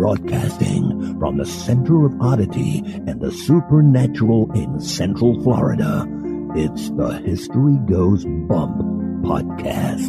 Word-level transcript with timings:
Broadcasting 0.00 1.18
from 1.18 1.36
the 1.36 1.44
center 1.44 2.06
of 2.06 2.18
oddity 2.22 2.78
and 3.06 3.20
the 3.20 3.30
supernatural 3.30 4.50
in 4.52 4.80
Central 4.80 5.38
Florida, 5.42 6.06
it's 6.56 6.88
the 6.92 7.18
History 7.18 7.76
Goes 7.84 8.24
Bump 8.24 8.78
podcast. 9.22 10.08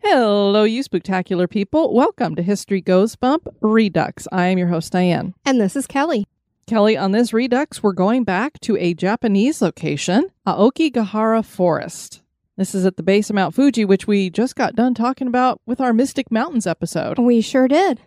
Hello, 0.00 0.64
you 0.64 0.82
spectacular 0.82 1.46
people. 1.46 1.94
Welcome 1.94 2.34
to 2.34 2.42
History 2.42 2.80
Goes 2.80 3.14
Bump 3.14 3.46
Redux. 3.60 4.26
I 4.32 4.46
am 4.46 4.58
your 4.58 4.66
host, 4.66 4.90
Diane. 4.90 5.34
And 5.44 5.60
this 5.60 5.76
is 5.76 5.86
Kelly. 5.86 6.26
Kelly, 6.66 6.96
on 6.96 7.12
this 7.12 7.32
Redux, 7.32 7.80
we're 7.80 7.92
going 7.92 8.24
back 8.24 8.58
to 8.62 8.76
a 8.76 8.92
Japanese 8.92 9.62
location, 9.62 10.30
Aokigahara 10.48 11.44
Forest. 11.44 12.22
This 12.56 12.74
is 12.74 12.86
at 12.86 12.96
the 12.96 13.02
base 13.02 13.28
of 13.28 13.36
Mount 13.36 13.54
Fuji, 13.54 13.84
which 13.84 14.06
we 14.06 14.30
just 14.30 14.56
got 14.56 14.74
done 14.74 14.94
talking 14.94 15.28
about 15.28 15.60
with 15.66 15.78
our 15.78 15.92
Mystic 15.92 16.32
Mountains 16.32 16.66
episode. 16.66 17.18
We 17.18 17.42
sure 17.42 17.68
did. 17.68 18.00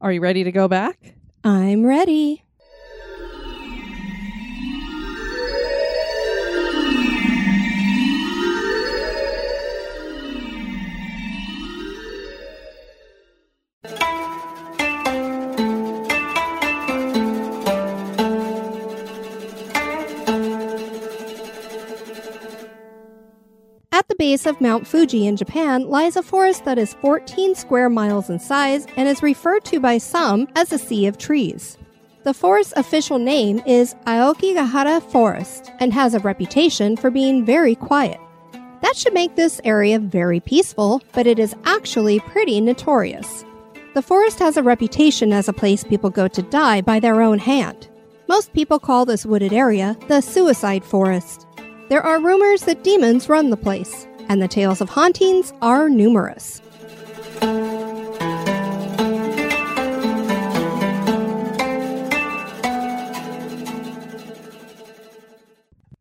Are 0.00 0.12
you 0.12 0.20
ready 0.20 0.44
to 0.44 0.52
go 0.52 0.68
back? 0.68 1.14
I'm 1.42 1.84
ready. 1.84 2.44
Base 24.26 24.44
of 24.44 24.60
Mount 24.60 24.84
Fuji 24.84 25.24
in 25.24 25.36
Japan 25.36 25.88
lies 25.88 26.16
a 26.16 26.22
forest 26.22 26.64
that 26.64 26.78
is 26.78 26.94
14 26.94 27.54
square 27.54 27.88
miles 27.88 28.28
in 28.28 28.40
size 28.40 28.84
and 28.96 29.08
is 29.08 29.22
referred 29.22 29.64
to 29.66 29.78
by 29.78 29.98
some 29.98 30.48
as 30.56 30.72
a 30.72 30.78
sea 30.80 31.06
of 31.06 31.16
trees. 31.16 31.78
The 32.24 32.34
forest's 32.34 32.72
official 32.76 33.20
name 33.20 33.62
is 33.66 33.94
Aokigahara 34.08 35.00
Forest 35.12 35.70
and 35.78 35.92
has 35.92 36.12
a 36.12 36.18
reputation 36.18 36.96
for 36.96 37.08
being 37.08 37.44
very 37.44 37.76
quiet. 37.76 38.18
That 38.82 38.96
should 38.96 39.14
make 39.14 39.36
this 39.36 39.60
area 39.62 40.00
very 40.00 40.40
peaceful, 40.40 41.00
but 41.12 41.28
it 41.28 41.38
is 41.38 41.54
actually 41.64 42.18
pretty 42.18 42.60
notorious. 42.60 43.44
The 43.94 44.02
forest 44.02 44.40
has 44.40 44.56
a 44.56 44.62
reputation 44.64 45.32
as 45.32 45.48
a 45.48 45.52
place 45.52 45.84
people 45.84 46.10
go 46.10 46.26
to 46.26 46.42
die 46.42 46.80
by 46.80 46.98
their 46.98 47.22
own 47.22 47.38
hand. 47.38 47.88
Most 48.26 48.52
people 48.54 48.80
call 48.80 49.04
this 49.04 49.24
wooded 49.24 49.52
area 49.52 49.96
the 50.08 50.20
suicide 50.20 50.84
forest. 50.84 51.46
There 51.88 52.02
are 52.02 52.20
rumors 52.20 52.62
that 52.62 52.82
demons 52.82 53.28
run 53.28 53.50
the 53.50 53.56
place, 53.56 54.08
and 54.28 54.42
the 54.42 54.48
tales 54.48 54.80
of 54.80 54.90
hauntings 54.90 55.52
are 55.62 55.88
numerous. 55.88 56.60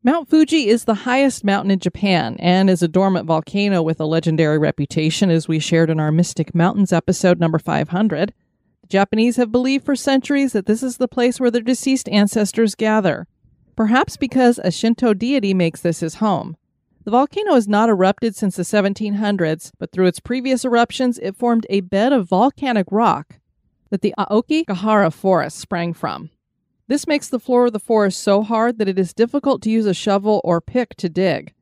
Mount 0.05 0.29
Fuji 0.29 0.67
is 0.67 0.85
the 0.85 0.93
highest 0.93 1.43
mountain 1.43 1.71
in 1.71 1.79
Japan 1.79 2.35
and 2.37 2.69
is 2.69 2.83
a 2.83 2.87
dormant 2.87 3.25
volcano 3.25 3.81
with 3.81 3.99
a 3.99 4.05
legendary 4.05 4.59
reputation, 4.59 5.31
as 5.31 5.47
we 5.47 5.57
shared 5.57 5.89
in 5.89 5.99
our 5.99 6.11
Mystic 6.11 6.53
Mountains 6.53 6.93
episode 6.93 7.39
number 7.39 7.57
500. 7.57 8.31
The 8.81 8.87
Japanese 8.87 9.37
have 9.37 9.51
believed 9.51 9.83
for 9.83 9.95
centuries 9.95 10.53
that 10.53 10.67
this 10.67 10.83
is 10.83 10.97
the 10.97 11.07
place 11.07 11.39
where 11.39 11.49
their 11.49 11.63
deceased 11.63 12.07
ancestors 12.09 12.75
gather, 12.75 13.27
perhaps 13.75 14.15
because 14.15 14.59
a 14.59 14.69
Shinto 14.69 15.15
deity 15.15 15.55
makes 15.55 15.81
this 15.81 16.01
his 16.01 16.15
home. 16.15 16.55
The 17.05 17.11
volcano 17.11 17.53
has 17.53 17.67
not 17.67 17.87
erupted 17.87 18.35
since 18.35 18.55
the 18.55 18.63
1700s, 18.63 19.71
but 19.77 19.91
through 19.91 20.07
its 20.07 20.19
previous 20.19 20.65
eruptions, 20.65 21.19
it 21.19 21.35
formed 21.35 21.67
a 21.69 21.81
bed 21.81 22.11
of 22.11 22.27
volcanic 22.27 22.87
rock 22.89 23.37
that 23.91 24.01
the 24.01 24.15
Aokigahara 24.17 25.13
forest 25.13 25.59
sprang 25.59 25.93
from. 25.93 26.31
This 26.87 27.05
makes 27.05 27.29
the 27.29 27.37
floor 27.37 27.67
of 27.67 27.73
the 27.73 27.79
forest 27.79 28.23
so 28.23 28.41
hard 28.41 28.79
that 28.79 28.87
it 28.87 28.97
is 28.97 29.13
difficult 29.13 29.61
to 29.61 29.69
use 29.69 29.85
a 29.85 29.93
shovel 29.93 30.41
or 30.43 30.59
pick 30.59 30.95
to 30.95 31.07
dig. 31.07 31.53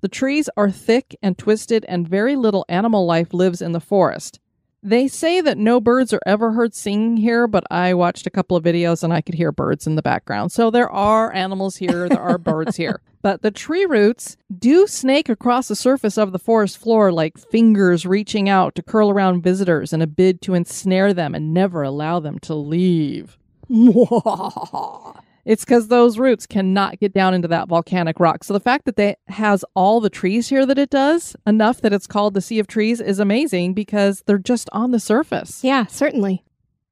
The 0.00 0.08
trees 0.08 0.50
are 0.56 0.68
thick 0.68 1.16
and 1.22 1.38
twisted, 1.38 1.84
and 1.88 2.08
very 2.08 2.34
little 2.34 2.64
animal 2.68 3.06
life 3.06 3.32
lives 3.32 3.62
in 3.62 3.70
the 3.70 3.80
forest. 3.80 4.40
They 4.82 5.08
say 5.08 5.40
that 5.40 5.58
no 5.58 5.80
birds 5.80 6.12
are 6.12 6.20
ever 6.24 6.52
heard 6.52 6.72
singing 6.72 7.16
here, 7.16 7.48
but 7.48 7.64
I 7.70 7.94
watched 7.94 8.26
a 8.26 8.30
couple 8.30 8.56
of 8.56 8.62
videos 8.62 9.02
and 9.02 9.12
I 9.12 9.20
could 9.20 9.34
hear 9.34 9.50
birds 9.50 9.88
in 9.88 9.96
the 9.96 10.02
background. 10.02 10.52
So 10.52 10.70
there 10.70 10.88
are 10.88 11.32
animals 11.32 11.76
here, 11.76 12.08
there 12.08 12.20
are 12.20 12.38
birds 12.38 12.76
here. 12.76 13.00
But 13.20 13.42
the 13.42 13.50
tree 13.50 13.84
roots 13.84 14.36
do 14.56 14.86
snake 14.86 15.28
across 15.28 15.66
the 15.66 15.74
surface 15.74 16.16
of 16.16 16.30
the 16.30 16.38
forest 16.38 16.78
floor 16.78 17.10
like 17.10 17.36
fingers 17.36 18.06
reaching 18.06 18.48
out 18.48 18.76
to 18.76 18.82
curl 18.82 19.10
around 19.10 19.42
visitors 19.42 19.92
in 19.92 20.00
a 20.00 20.06
bid 20.06 20.40
to 20.42 20.54
ensnare 20.54 21.12
them 21.12 21.34
and 21.34 21.52
never 21.52 21.82
allow 21.82 22.20
them 22.20 22.38
to 22.38 22.54
leave. 22.54 23.36
It's 25.48 25.64
because 25.64 25.88
those 25.88 26.18
roots 26.18 26.46
cannot 26.46 27.00
get 27.00 27.14
down 27.14 27.32
into 27.32 27.48
that 27.48 27.68
volcanic 27.68 28.20
rock. 28.20 28.44
So 28.44 28.52
the 28.52 28.60
fact 28.60 28.84
that 28.84 28.98
it 28.98 29.18
has 29.28 29.64
all 29.74 29.98
the 29.98 30.10
trees 30.10 30.50
here 30.50 30.66
that 30.66 30.78
it 30.78 30.90
does, 30.90 31.34
enough 31.46 31.80
that 31.80 31.94
it's 31.94 32.06
called 32.06 32.34
the 32.34 32.42
Sea 32.42 32.58
of 32.58 32.66
Trees, 32.66 33.00
is 33.00 33.18
amazing 33.18 33.72
because 33.72 34.22
they're 34.26 34.36
just 34.36 34.68
on 34.72 34.90
the 34.90 35.00
surface. 35.00 35.64
Yeah, 35.64 35.86
certainly. 35.86 36.44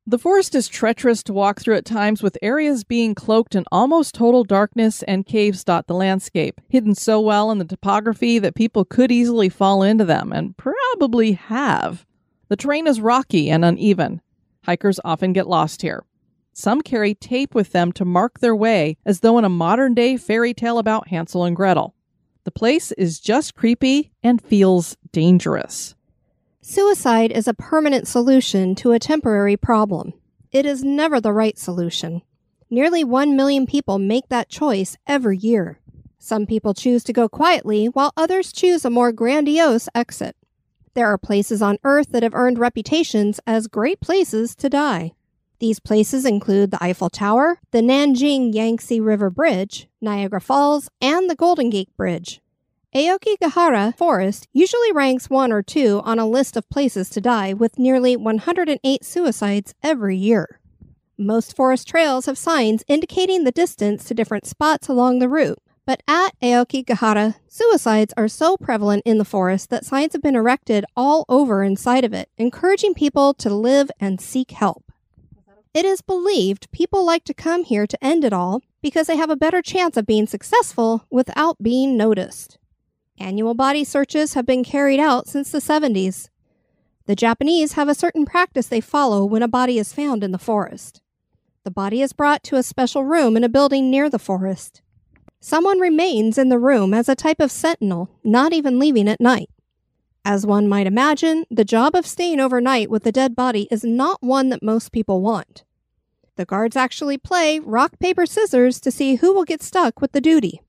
The 0.07 0.19
forest 0.19 0.55
is 0.55 0.69
treacherous 0.69 1.23
to 1.25 1.35
walk 1.35 1.61
through 1.61 1.77
at 1.77 1.85
times, 1.85 2.23
with 2.23 2.39
areas 2.41 2.83
being 2.83 3.15
cloaked 3.15 3.55
in 3.55 3.67
almost 3.71 4.15
total 4.15 4.43
darkness 4.43 5.03
and 5.03 5.27
caves 5.27 5.63
dot 5.63 5.87
the 5.87 5.95
landscape, 5.95 6.59
hidden 6.67 6.95
so 6.95 7.21
well 7.21 7.51
in 7.51 7.59
the 7.59 7.65
topography 7.67 8.39
that 8.39 8.55
people 8.55 8.87
could 8.87 9.13
easily 9.13 9.51
fall 9.51 9.83
into 9.83 10.07
them, 10.07 10.33
and 10.33 10.57
probably 10.57 11.33
have. 11.33 12.07
The 12.49 12.57
terrain 12.57 12.87
is 12.87 13.03
rocky 13.03 13.51
and 13.51 13.67
uneven. 13.67 14.23
Hikers 14.65 14.99
often 15.05 15.35
get 15.35 15.47
lost 15.47 15.83
here. 15.83 16.05
Some 16.59 16.81
carry 16.81 17.15
tape 17.15 17.55
with 17.55 17.73
them 17.73 17.93
to 17.93 18.05
mark 18.07 18.41
their 18.41 18.57
way, 18.57 18.97
as 19.05 19.21
though 19.21 19.37
in 19.37 19.45
a 19.45 19.49
modern 19.51 19.93
day 19.93 20.17
fairy 20.17 20.55
tale 20.55 20.79
about 20.79 21.09
Hansel 21.09 21.45
and 21.45 21.55
Gretel. 21.55 21.95
The 22.45 22.51
place 22.51 22.93
is 22.93 23.21
just 23.21 23.55
creepy 23.55 24.11
and 24.23 24.41
feels 24.41 24.97
dangerous. 25.13 25.95
Suicide 26.63 27.31
is 27.31 27.47
a 27.47 27.53
permanent 27.53 28.09
solution 28.09 28.75
to 28.77 28.93
a 28.93 28.99
temporary 28.99 29.59
problem. 29.59 30.15
It 30.51 30.65
is 30.65 30.83
never 30.83 31.21
the 31.21 31.35
right 31.35 31.59
solution. 31.59 32.23
Nearly 32.71 33.05
1 33.05 33.37
million 33.37 33.67
people 33.67 33.99
make 33.99 34.31
that 34.31 34.49
choice 34.49 34.97
every 35.07 35.37
year. 35.37 35.79
Some 36.19 36.47
people 36.47 36.73
choose 36.73 37.05
to 37.05 37.13
go 37.13 37.29
quietly, 37.29 37.85
while 37.89 38.15
others 38.17 38.51
choose 38.51 38.83
a 38.87 38.91
more 38.91 39.13
grandiose 39.13 39.91
exit. 39.95 40.35
There 40.95 41.07
are 41.07 41.19
places 41.19 41.61
on 41.61 41.77
Earth 41.85 42.13
that 42.13 42.23
have 42.23 42.35
earned 42.35 42.59
reputations 42.59 43.41
as 43.47 43.67
great 43.67 44.01
places 44.01 44.57
to 44.57 44.71
die. 44.71 45.13
These 45.59 45.81
places 45.81 46.27
include 46.27 46.71
the 46.71 46.83
Eiffel 46.83 47.09
Tower, 47.09 47.61
the 47.71 47.81
Nanjing 47.81 48.53
Yangtze 48.53 49.01
River 49.01 49.31
Bridge, 49.31 49.89
Niagara 50.01 50.41
Falls, 50.41 50.91
and 51.01 51.31
the 51.31 51.35
Golden 51.35 51.71
Gate 51.71 51.89
Bridge. 51.97 52.41
Aokigahara 52.95 53.97
Forest 53.97 54.49
usually 54.53 54.93
ranks 54.93 55.29
one 55.29 55.53
or 55.53 55.63
two 55.63 56.01
on 56.05 56.19
a 56.19 56.27
list 56.27 56.57
of 56.57 56.69
places 56.69 57.11
to 57.11 57.21
die 57.21 57.53
with 57.53 57.79
nearly 57.79 58.17
108 58.17 59.05
suicides 59.05 59.75
every 59.83 60.17
year. 60.17 60.61
Most 61.19 61.57
forest 61.57 61.89
trails 61.89 62.27
have 62.27 62.39
signs 62.39 62.85
indicating 62.89 63.45
the 63.45 63.53
distance 63.53 64.05
to 64.05 64.15
different 64.15 64.47
spots 64.47 64.89
along 64.89 65.19
the 65.19 65.29
route, 65.29 65.59
but 65.87 66.03
at 66.07 66.39
Aokigahara, 66.43 67.37
suicides 67.49 68.13
are 68.17 68.29
so 68.29 68.57
prevalent 68.57 69.03
in 69.07 69.19
the 69.19 69.25
forest 69.25 69.71
that 69.71 69.85
signs 69.85 70.13
have 70.13 70.23
been 70.23 70.37
erected 70.37 70.85
all 70.97 71.25
over 71.29 71.63
inside 71.63 72.05
of 72.05 72.13
it, 72.13 72.29
encouraging 72.37 72.93
people 72.93 73.33
to 73.35 73.55
live 73.55 73.91
and 74.01 74.21
seek 74.21 74.51
help. 74.51 74.86
It 75.77 75.85
is 75.85 76.01
believed 76.01 76.73
people 76.73 77.05
like 77.05 77.25
to 77.25 77.35
come 77.35 77.63
here 77.63 77.87
to 77.87 78.03
end 78.03 78.25
it 78.25 78.33
all 78.33 78.63
because 78.81 79.09
they 79.09 79.19
have 79.19 79.29
a 79.29 79.37
better 79.37 79.61
chance 79.61 79.99
of 79.99 80.07
being 80.07 80.27
successful 80.27 81.05
without 81.11 81.63
being 81.63 81.99
noticed. 81.99 82.57
Annual 83.19 83.53
body 83.53 83.85
searches 83.85 84.33
have 84.33 84.47
been 84.47 84.65
carried 84.65 84.99
out 84.99 85.29
since 85.29 85.51
the 85.51 85.59
70s. 85.59 86.31
The 87.05 87.15
Japanese 87.15 87.75
have 87.75 87.91
a 87.91 87.95
certain 87.95 88.25
practice 88.25 88.69
they 88.69 88.81
follow 88.81 89.27
when 89.27 89.43
a 89.43 89.49
body 89.49 89.79
is 89.79 89.93
found 89.93 90.25
in 90.25 90.33
the 90.33 90.39
forest. 90.39 91.03
The 91.65 91.71
body 91.71 92.01
is 92.01 92.15
brought 92.15 92.43
to 92.45 92.57
a 92.57 92.63
special 92.63 93.05
room 93.05 93.37
in 93.37 93.45
a 93.45 93.49
building 93.51 93.91
near 93.91 94.09
the 94.09 94.19
forest. 94.19 94.81
someone 95.41 95.79
remains 95.79 96.39
in 96.39 96.49
the 96.49 96.59
room 96.59 96.95
as 96.95 97.07
a 97.07 97.15
type 97.15 97.39
of 97.39 97.53
sentinel, 97.53 98.09
not 98.25 98.55
even 98.55 98.79
leaving 98.79 99.09
at 99.09 99.21
night. 99.21 99.51
As 100.25 100.47
one 100.47 100.69
might 100.69 100.87
imagine, 100.87 101.45
the 101.51 101.67
job 101.67 101.95
of 101.95 102.07
staying 102.07 102.41
overnight 102.41 102.91
with 102.91 103.05
the 103.05 103.13
dead 103.13 103.37
body 103.37 103.69
is 103.71 103.85
not 103.85 104.23
one 104.23 104.49
that 104.49 104.63
most 104.63 104.91
people 104.91 105.21
want. 105.21 105.65
The 106.37 106.45
guards 106.45 106.77
actually 106.77 107.19
play 107.19 107.59
rock, 107.59 107.99
paper, 107.99 108.27
scissors 108.27 108.81
to 108.81 108.91
see 108.91 109.17
who 109.17 109.33
will 109.33 109.45
get 109.45 109.63
stuck 109.63 110.01
with 110.01 110.13
the 110.13 110.21
duty. 110.21 110.61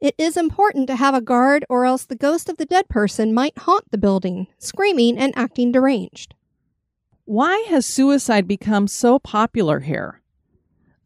It 0.00 0.14
is 0.16 0.36
important 0.36 0.86
to 0.86 0.96
have 0.96 1.14
a 1.14 1.20
guard, 1.20 1.64
or 1.68 1.84
else 1.84 2.04
the 2.04 2.16
ghost 2.16 2.48
of 2.48 2.56
the 2.56 2.66
dead 2.66 2.88
person 2.88 3.34
might 3.34 3.58
haunt 3.58 3.90
the 3.90 3.98
building, 3.98 4.46
screaming 4.58 5.18
and 5.18 5.32
acting 5.36 5.72
deranged. 5.72 6.34
Why 7.24 7.66
has 7.68 7.86
suicide 7.86 8.48
become 8.48 8.88
so 8.88 9.18
popular 9.18 9.80
here? 9.80 10.20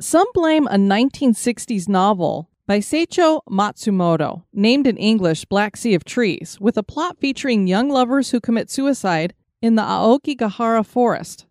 Some 0.01 0.27
blame 0.33 0.67
a 0.67 0.77
1960s 0.77 1.89
novel 1.89 2.51
by 2.67 2.79
Seicho 2.79 3.41
Matsumoto, 3.49 4.45
named 4.53 4.87
in 4.87 4.97
English 4.97 5.45
Black 5.45 5.77
Sea 5.77 5.95
of 5.95 6.05
Trees, 6.05 6.59
with 6.61 6.77
a 6.77 6.83
plot 6.83 7.19
featuring 7.21 7.67
young 7.67 7.89
lovers 7.89 8.31
who 8.31 8.41
commit 8.41 8.71
suicide 8.71 9.35
in 9.61 9.75
the 9.75 9.83
Aokigahara 9.83 10.85
forest. 10.85 11.47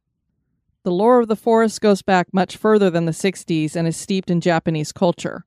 The 0.84 0.92
lore 0.92 1.22
of 1.22 1.30
the 1.30 1.36
forest 1.36 1.80
goes 1.80 2.02
back 2.02 2.34
much 2.34 2.58
further 2.58 2.90
than 2.90 3.06
the 3.06 3.12
60s 3.12 3.76
and 3.76 3.88
is 3.88 3.96
steeped 3.96 4.30
in 4.30 4.42
Japanese 4.42 4.92
culture. 4.92 5.46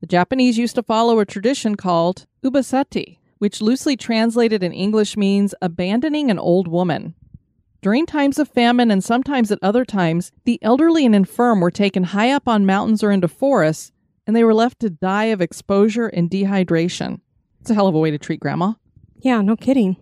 The 0.00 0.06
Japanese 0.06 0.58
used 0.58 0.76
to 0.76 0.82
follow 0.82 1.18
a 1.18 1.26
tradition 1.26 1.74
called 1.74 2.26
ubasute, 2.44 3.18
which 3.38 3.60
loosely 3.60 3.96
translated 3.96 4.62
in 4.62 4.72
English 4.72 5.16
means 5.16 5.54
abandoning 5.60 6.30
an 6.30 6.38
old 6.38 6.68
woman. 6.68 7.14
During 7.82 8.06
times 8.06 8.38
of 8.38 8.48
famine 8.48 8.90
and 8.90 9.02
sometimes 9.02 9.50
at 9.50 9.58
other 9.60 9.84
times, 9.84 10.30
the 10.44 10.58
elderly 10.62 11.04
and 11.04 11.14
infirm 11.14 11.60
were 11.60 11.70
taken 11.70 12.04
high 12.04 12.30
up 12.30 12.46
on 12.46 12.64
mountains 12.64 13.02
or 13.02 13.10
into 13.10 13.26
forests 13.26 13.90
and 14.26 14.36
they 14.36 14.44
were 14.44 14.54
left 14.54 14.78
to 14.78 14.90
die 14.90 15.24
of 15.24 15.40
exposure 15.40 16.06
and 16.06 16.30
dehydration. 16.30 17.20
It's 17.60 17.70
a 17.70 17.74
hell 17.74 17.88
of 17.88 17.96
a 17.96 17.98
way 17.98 18.12
to 18.12 18.18
treat 18.18 18.38
grandma. 18.38 18.74
Yeah, 19.18 19.40
no 19.40 19.56
kidding. 19.56 19.96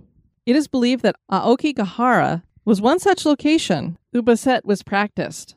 It 0.44 0.56
is 0.56 0.68
believed 0.68 1.02
that 1.02 1.16
Aokigahara 1.30 2.42
was 2.68 2.82
one 2.82 2.98
such 2.98 3.24
location 3.24 3.96
Ubasute 4.14 4.62
was 4.62 4.82
practiced. 4.82 5.56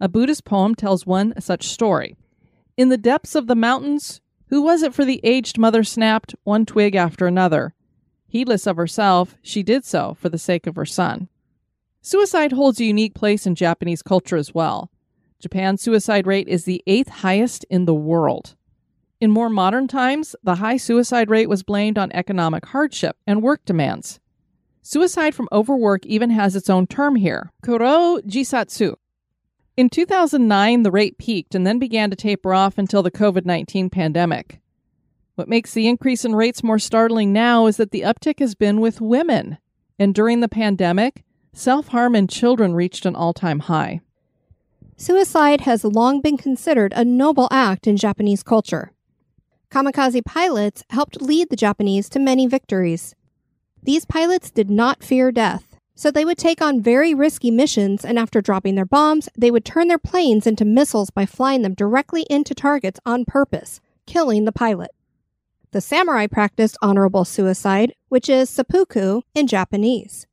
A 0.00 0.08
Buddhist 0.08 0.44
poem 0.44 0.74
tells 0.74 1.06
one 1.06 1.32
such 1.40 1.68
story. 1.68 2.16
In 2.76 2.88
the 2.88 2.98
depths 2.98 3.36
of 3.36 3.46
the 3.46 3.54
mountains, 3.54 4.20
who 4.48 4.60
was 4.60 4.82
it 4.82 4.92
for 4.92 5.04
the 5.04 5.20
aged 5.22 5.58
mother 5.58 5.84
snapped 5.84 6.34
one 6.42 6.66
twig 6.66 6.96
after 6.96 7.28
another? 7.28 7.72
Heedless 8.26 8.66
of 8.66 8.76
herself, 8.76 9.36
she 9.42 9.62
did 9.62 9.84
so 9.84 10.16
for 10.18 10.28
the 10.28 10.36
sake 10.36 10.66
of 10.66 10.74
her 10.74 10.84
son. 10.84 11.28
Suicide 12.02 12.50
holds 12.50 12.80
a 12.80 12.84
unique 12.84 13.14
place 13.14 13.46
in 13.46 13.54
Japanese 13.54 14.02
culture 14.02 14.36
as 14.36 14.52
well. 14.52 14.90
Japan's 15.38 15.82
suicide 15.82 16.26
rate 16.26 16.48
is 16.48 16.64
the 16.64 16.82
eighth 16.88 17.10
highest 17.10 17.64
in 17.70 17.84
the 17.84 17.94
world. 17.94 18.56
In 19.20 19.30
more 19.30 19.48
modern 19.48 19.86
times, 19.86 20.34
the 20.42 20.56
high 20.56 20.78
suicide 20.78 21.30
rate 21.30 21.48
was 21.48 21.62
blamed 21.62 21.96
on 21.96 22.10
economic 22.10 22.66
hardship 22.66 23.18
and 23.24 23.40
work 23.40 23.64
demands. 23.64 24.18
Suicide 24.86 25.34
from 25.34 25.48
overwork 25.50 26.04
even 26.04 26.28
has 26.28 26.54
its 26.54 26.68
own 26.68 26.86
term 26.86 27.16
here, 27.16 27.50
karo 27.62 28.18
jisatsu. 28.26 28.96
In 29.78 29.88
2009, 29.88 30.82
the 30.82 30.90
rate 30.90 31.16
peaked 31.16 31.54
and 31.54 31.66
then 31.66 31.78
began 31.78 32.10
to 32.10 32.16
taper 32.16 32.52
off 32.52 32.76
until 32.76 33.02
the 33.02 33.10
COVID 33.10 33.46
19 33.46 33.88
pandemic. 33.88 34.60
What 35.36 35.48
makes 35.48 35.72
the 35.72 35.88
increase 35.88 36.26
in 36.26 36.34
rates 36.34 36.62
more 36.62 36.78
startling 36.78 37.32
now 37.32 37.64
is 37.66 37.78
that 37.78 37.92
the 37.92 38.02
uptick 38.02 38.40
has 38.40 38.54
been 38.54 38.78
with 38.78 39.00
women. 39.00 39.56
And 39.98 40.14
during 40.14 40.40
the 40.40 40.50
pandemic, 40.50 41.24
self 41.54 41.88
harm 41.88 42.14
in 42.14 42.28
children 42.28 42.74
reached 42.74 43.06
an 43.06 43.16
all 43.16 43.32
time 43.32 43.60
high. 43.60 44.02
Suicide 44.98 45.62
has 45.62 45.82
long 45.82 46.20
been 46.20 46.36
considered 46.36 46.92
a 46.94 47.06
noble 47.06 47.48
act 47.50 47.86
in 47.86 47.96
Japanese 47.96 48.42
culture. 48.42 48.92
Kamikaze 49.70 50.22
pilots 50.26 50.84
helped 50.90 51.22
lead 51.22 51.48
the 51.48 51.56
Japanese 51.56 52.10
to 52.10 52.18
many 52.18 52.46
victories. 52.46 53.14
These 53.84 54.06
pilots 54.06 54.50
did 54.50 54.70
not 54.70 55.04
fear 55.04 55.30
death, 55.30 55.76
so 55.94 56.10
they 56.10 56.24
would 56.24 56.38
take 56.38 56.62
on 56.62 56.80
very 56.80 57.14
risky 57.14 57.50
missions, 57.50 58.02
and 58.02 58.18
after 58.18 58.40
dropping 58.40 58.76
their 58.76 58.86
bombs, 58.86 59.28
they 59.36 59.50
would 59.50 59.64
turn 59.64 59.88
their 59.88 59.98
planes 59.98 60.46
into 60.46 60.64
missiles 60.64 61.10
by 61.10 61.26
flying 61.26 61.60
them 61.60 61.74
directly 61.74 62.22
into 62.30 62.54
targets 62.54 62.98
on 63.04 63.26
purpose, 63.26 63.80
killing 64.06 64.46
the 64.46 64.52
pilot. 64.52 64.90
The 65.72 65.82
samurai 65.82 66.26
practiced 66.26 66.78
honorable 66.80 67.26
suicide, 67.26 67.92
which 68.08 68.30
is 68.30 68.48
seppuku 68.48 69.20
in 69.34 69.46
Japanese. 69.46 70.26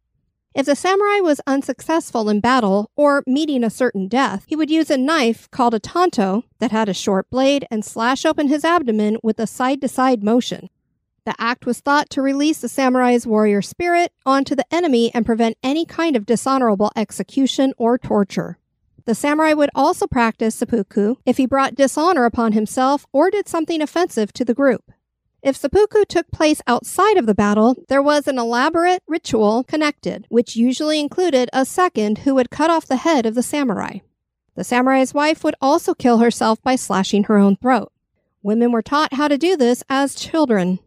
If 0.53 0.65
the 0.65 0.75
samurai 0.75 1.19
was 1.19 1.41
unsuccessful 1.45 2.29
in 2.29 2.39
battle 2.39 2.89
or 2.95 3.23
meeting 3.25 3.63
a 3.63 3.69
certain 3.69 4.07
death, 4.07 4.45
he 4.47 4.55
would 4.55 4.69
use 4.69 4.89
a 4.89 4.97
knife 4.97 5.49
called 5.51 5.73
a 5.73 5.79
tanto 5.79 6.43
that 6.59 6.71
had 6.71 6.87
a 6.87 6.93
short 6.93 7.29
blade 7.29 7.65
and 7.69 7.83
slash 7.83 8.25
open 8.25 8.47
his 8.47 8.63
abdomen 8.63 9.17
with 9.23 9.39
a 9.39 9.47
side 9.47 9.81
to 9.81 9.87
side 9.87 10.23
motion. 10.23 10.69
The 11.23 11.35
act 11.37 11.67
was 11.67 11.79
thought 11.79 12.09
to 12.11 12.21
release 12.21 12.59
the 12.59 12.67
samurai's 12.67 13.27
warrior 13.27 13.61
spirit 13.61 14.11
onto 14.25 14.55
the 14.55 14.65
enemy 14.73 15.11
and 15.13 15.25
prevent 15.25 15.57
any 15.61 15.85
kind 15.85 16.15
of 16.15 16.25
dishonorable 16.25 16.91
execution 16.95 17.73
or 17.77 17.99
torture. 17.99 18.57
The 19.05 19.13
samurai 19.13 19.53
would 19.53 19.69
also 19.75 20.07
practice 20.07 20.55
seppuku 20.55 21.15
if 21.25 21.37
he 21.37 21.45
brought 21.45 21.75
dishonor 21.75 22.25
upon 22.25 22.53
himself 22.53 23.05
or 23.11 23.29
did 23.29 23.47
something 23.47 23.81
offensive 23.81 24.33
to 24.33 24.45
the 24.45 24.55
group. 24.55 24.91
If 25.43 25.57
seppuku 25.57 26.05
took 26.05 26.29
place 26.31 26.61
outside 26.67 27.17
of 27.17 27.25
the 27.25 27.35
battle, 27.35 27.75
there 27.87 28.01
was 28.01 28.27
an 28.27 28.37
elaborate 28.37 29.01
ritual 29.07 29.63
connected, 29.63 30.25
which 30.29 30.55
usually 30.55 30.99
included 30.99 31.49
a 31.51 31.65
second 31.65 32.19
who 32.19 32.35
would 32.35 32.51
cut 32.51 32.69
off 32.69 32.85
the 32.85 32.97
head 32.97 33.25
of 33.25 33.33
the 33.35 33.43
samurai. 33.43 33.99
The 34.55 34.63
samurai's 34.63 35.13
wife 35.13 35.43
would 35.43 35.55
also 35.61 35.93
kill 35.93 36.19
herself 36.19 36.61
by 36.61 36.75
slashing 36.75 37.23
her 37.23 37.37
own 37.37 37.55
throat. 37.55 37.91
Women 38.43 38.71
were 38.71 38.81
taught 38.81 39.13
how 39.13 39.27
to 39.27 39.37
do 39.37 39.57
this 39.57 39.83
as 39.89 40.13
children. 40.13 40.79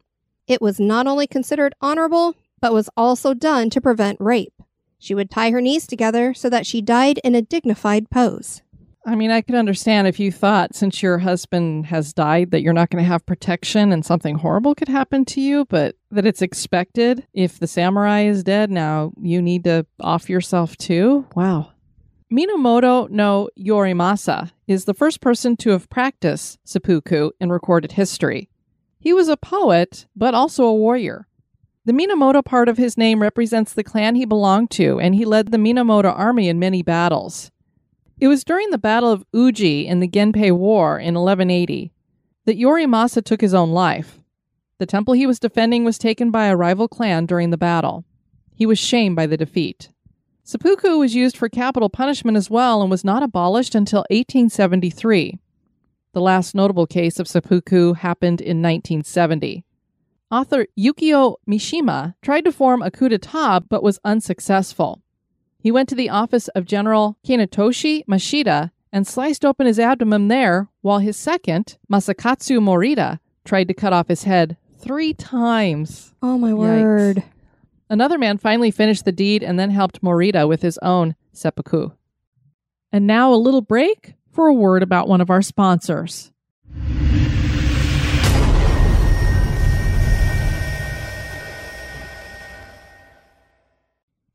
It 0.46 0.61
was 0.61 0.79
not 0.79 1.06
only 1.06 1.26
considered 1.26 1.75
honorable, 1.81 2.35
but 2.61 2.73
was 2.73 2.91
also 2.96 3.35
done 3.35 3.70
to 3.70 3.81
prevent 3.81 4.20
rape. 4.20 4.52
She 4.99 5.14
would 5.14 5.31
tie 5.31 5.50
her 5.50 5.61
knees 5.61 5.87
together 5.87 6.35
so 6.35 6.49
that 6.50 6.67
she 6.67 6.81
died 6.81 7.19
in 7.25 7.35
a 7.35 7.43
dignified 7.43 8.11
pose. 8.11 8.62
I 9.06 9.17
mean, 9.17 9.31
I 9.31 9.43
could 9.43 9.55
understand 9.55 10.06
if 10.06 10.19
you 10.19 10.32
thought 10.32 10.75
since 10.75 11.02
your 11.02 11.19
husband 11.19 11.87
has 11.87 12.14
died 12.14 12.52
that 12.52 12.62
you're 12.62 12.73
not 12.73 12.88
going 12.88 13.05
to 13.05 13.08
have 13.08 13.26
protection 13.26 13.93
and 13.93 14.05
something 14.05 14.37
horrible 14.37 14.75
could 14.75 14.88
happen 14.88 15.26
to 15.26 15.43
you, 15.43 15.67
but 15.67 15.96
that 16.11 16.25
it's 16.25 16.41
expected 16.41 17.26
if 17.35 17.58
the 17.58 17.67
samurai 17.67 18.20
is 18.23 18.43
dead, 18.43 18.70
now 18.70 19.12
you 19.20 19.43
need 19.43 19.64
to 19.64 19.85
off 20.00 20.31
yourself 20.31 20.76
too. 20.79 21.26
Wow. 21.35 21.73
Minamoto 22.32 23.11
no 23.11 23.50
Yorimasa 23.58 24.50
is 24.67 24.87
the 24.87 24.94
first 24.94 25.20
person 25.20 25.56
to 25.58 25.70
have 25.70 25.91
practiced 25.91 26.58
seppuku 26.64 27.31
in 27.38 27.52
recorded 27.52 27.93
history. 27.93 28.49
He 29.05 29.12
was 29.12 29.29
a 29.29 29.37
poet, 29.37 30.06
but 30.17 30.33
also 30.33 30.65
a 30.65 30.75
warrior. 30.75 31.29
The 31.85 31.93
Minamoto 31.93 32.43
part 32.43 32.71
of 32.71 32.79
his 32.79 32.97
name 32.97 33.20
represents 33.20 33.75
the 33.75 33.84
clan 33.84 34.15
he 34.15 34.25
belonged 34.25 34.70
to, 34.70 34.99
and 34.99 35.15
he 35.15 35.27
led 35.27 35.51
the 35.51 35.58
Minamoto 35.58 36.11
army 36.11 36.49
in 36.49 36.58
many 36.58 36.82
battles. 36.82 37.51
It 38.19 38.29
was 38.29 38.44
during 38.44 38.70
the 38.70 38.79
Battle 38.79 39.13
of 39.13 39.27
Uji 39.34 39.87
in 39.87 40.01
the 40.01 40.08
Genpei 40.08 40.56
War 40.56 40.99
in 40.99 41.17
1180 41.17 41.93
that 42.46 42.58
Yorimasa 42.58 43.23
took 43.23 43.43
his 43.43 43.53
own 43.53 43.73
life. 43.73 44.20
The 44.79 44.87
temple 44.87 45.13
he 45.13 45.27
was 45.27 45.39
defending 45.39 45.84
was 45.84 45.99
taken 45.99 46.31
by 46.31 46.46
a 46.46 46.56
rival 46.56 46.89
clan 46.89 47.27
during 47.27 47.51
the 47.51 47.58
battle. 47.58 48.06
He 48.55 48.65
was 48.65 48.79
shamed 48.79 49.17
by 49.17 49.27
the 49.27 49.37
defeat. 49.37 49.91
Seppuku 50.44 50.96
was 50.96 51.15
used 51.15 51.37
for 51.37 51.51
capital 51.51 51.91
punishment 51.91 52.39
as 52.39 52.49
well 52.49 52.81
and 52.81 52.91
was 52.91 53.05
not 53.05 53.23
abolished 53.23 53.75
until 53.75 54.06
1873. 54.08 55.39
The 56.15 56.21
last 56.21 56.55
notable 56.55 56.87
case 56.87 57.19
of 57.19 57.27
seppuku 57.27 57.94
happened 57.94 58.41
in 58.41 58.63
1970. 58.63 59.65
Author 60.31 60.69
Yukio 60.79 61.37
Mishima 61.44 62.15
tried 62.23 62.44
to 62.44 62.53
form 62.53 62.83
a 62.83 62.91
coup 62.93 63.09
d'etat 63.09 63.65
but 63.69 63.83
was 63.83 63.99
unsuccessful. 64.05 65.03
He 65.59 65.73
went 65.73 65.89
to 65.89 65.97
the 65.97 66.11
office 66.11 66.47
of 66.49 66.67
General 66.67 67.17
Kanetoshi 67.27 68.05
Mashita 68.06 68.71
and 68.93 69.09
sliced 69.09 69.44
open 69.44 69.67
his 69.67 69.81
abdomen 69.81 70.29
there, 70.29 70.69
while 70.83 71.01
his 71.01 71.17
second, 71.17 71.79
Masakatsu 71.93 72.61
Morita, 72.61 73.19
tried 73.44 73.67
to 73.67 73.75
cut 73.75 73.93
off 73.93 74.06
his 74.06 74.23
head 74.23 74.56
three 74.79 75.15
times. 75.15 76.15
Oh 76.23 76.39
my 76.39 76.53
Yikes. 76.53 76.56
word. 76.59 77.23
Another 77.91 78.19
man 78.19 78.39
finally 78.39 78.71
finished 78.71 79.05
the 79.05 79.11
deed 79.11 79.43
and 79.43 79.59
then 79.59 79.71
helped 79.71 80.01
Morita 80.01 80.47
with 80.47 80.63
his 80.63 80.79
own 80.79 81.17
seppuku. 81.33 81.91
And 82.93 83.05
now 83.05 83.35
a 83.35 83.35
little 83.35 83.63
break 83.63 84.15
for 84.34 84.48
a 84.48 84.55
word 84.55 84.82
about 84.82 85.08
one 85.08 85.20
of 85.20 85.31
our 85.31 85.43
sponsors. 85.43 86.32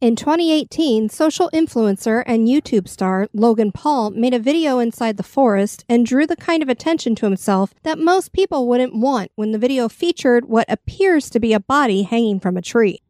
In 0.01 0.15
2018, 0.15 1.09
social 1.09 1.49
influencer 1.53 2.23
and 2.25 2.47
YouTube 2.47 2.87
star 2.87 3.27
Logan 3.33 3.73
Paul 3.73 4.11
made 4.11 4.33
a 4.33 4.39
video 4.39 4.79
inside 4.79 5.17
the 5.17 5.23
forest 5.23 5.83
and 5.89 6.05
drew 6.05 6.25
the 6.25 6.37
kind 6.37 6.63
of 6.63 6.69
attention 6.69 7.15
to 7.15 7.25
himself 7.25 7.73
that 7.83 7.99
most 7.99 8.31
people 8.31 8.65
wouldn't 8.65 8.95
want 8.95 9.29
when 9.35 9.51
the 9.51 9.57
video 9.57 9.89
featured 9.89 10.45
what 10.45 10.71
appears 10.71 11.29
to 11.31 11.39
be 11.41 11.51
a 11.51 11.59
body 11.59 12.03
hanging 12.03 12.39
from 12.39 12.55
a 12.55 12.61
tree. 12.61 13.01